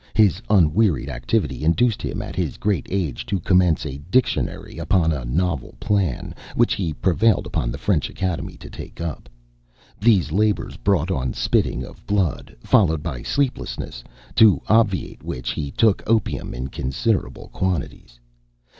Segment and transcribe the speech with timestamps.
[0.15, 5.25] His unwearied activity induced him, at his great age, to commence a "Dictionary" upon a
[5.25, 9.29] novel plan, which he prevailed upon the French Academy to take up.
[9.99, 14.03] These labors brought on spitting of blood, followed by sleeplessness,
[14.37, 18.19] to obviate which he took opium in considerable quantities.